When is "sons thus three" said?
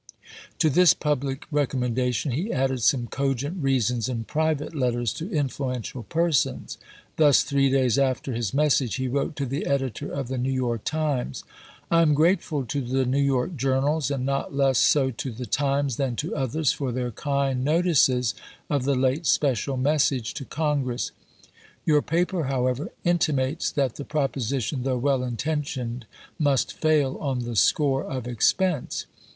6.31-7.69